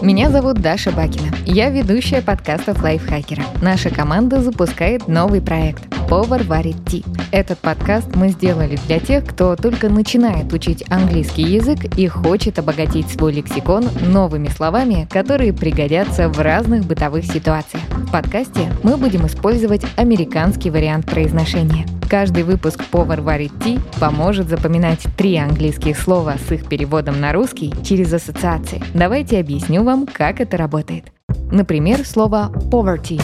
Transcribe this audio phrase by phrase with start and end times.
[0.00, 1.30] Меня зовут Даша Бакина.
[1.44, 3.42] Я ведущая подкастов Лайфхакера.
[3.60, 7.04] Наша команда запускает новый проект «Повар варит ти».
[7.32, 13.10] Этот подкаст мы сделали для тех, кто только начинает учить английский язык и хочет обогатить
[13.10, 17.82] свой лексикон новыми словами, которые пригодятся в разных бытовых ситуациях.
[18.12, 21.86] Подкасте мы будем использовать американский вариант произношения.
[22.10, 27.72] Каждый выпуск «Повар варит ти» поможет запоминать три английских слова с их переводом на русский
[27.82, 28.82] через ассоциации.
[28.92, 31.06] Давайте объясню вам, как это работает.
[31.50, 33.18] Например, слово «poverty»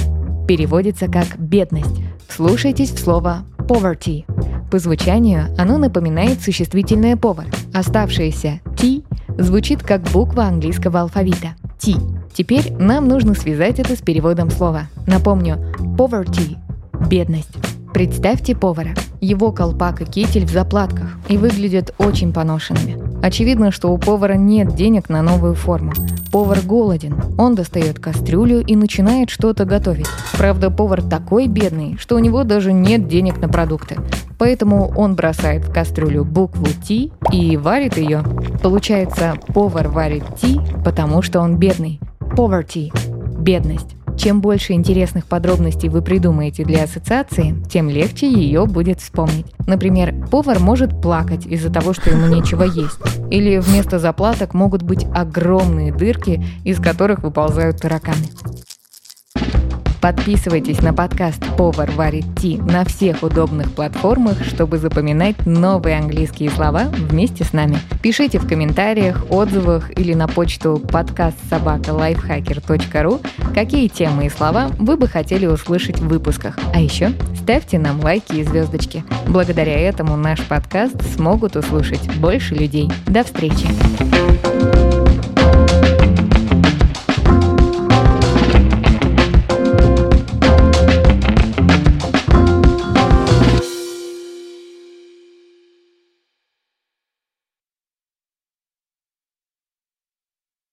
[0.47, 2.01] переводится как «бедность».
[2.27, 4.25] Слушайтесь в слово «poverty».
[4.71, 7.45] По звучанию оно напоминает существительное «повар».
[7.75, 9.03] Оставшееся «t»
[9.37, 11.95] звучит как буква английского алфавита «t».
[12.33, 14.89] Теперь нам нужно связать это с переводом слова.
[15.07, 15.57] Напомню,
[15.97, 16.57] poverty–
[17.09, 17.57] бедность.
[17.93, 18.95] Представьте повара.
[19.21, 22.97] Его колпак и китель в заплатках и выглядят очень поношенными.
[23.23, 25.93] Очевидно, что у повара нет денег на новую форму.
[26.31, 27.17] Повар голоден.
[27.37, 30.07] Он достает кастрюлю и начинает что-то готовить.
[30.37, 33.97] Правда, повар такой бедный, что у него даже нет денег на продукты.
[34.39, 38.23] Поэтому он бросает в кастрюлю букву Т и варит ее.
[38.63, 41.99] Получается, повар варит Т, потому что он бедный.
[42.39, 42.93] Poverty–
[43.41, 43.97] бедность.
[44.17, 49.47] Чем больше интересных подробностей вы придумаете для ассоциации, тем легче ее будет вспомнить.
[49.67, 53.01] Например, повар может плакать из-за того, что ему нечего есть.
[53.33, 58.29] Или вместо заплаток могут быть огромные дырки, из которых выползают тараканы.
[60.01, 66.85] Подписывайтесь на подкаст «Повар варит ти» на всех удобных платформах, чтобы запоминать новые английские слова
[66.85, 67.79] вместе с нами.
[68.01, 73.21] Пишите в комментариях, отзывах или на почту подкаст собака лайфхакер.ру,
[73.55, 76.59] какие темы и слова вы бы хотели услышать в выпусках.
[76.73, 79.05] А еще ставьте нам лайки и звездочки.
[79.27, 82.91] Благодаря этому наш подкаст смогут услышать больше людей.
[83.07, 83.67] До встречи!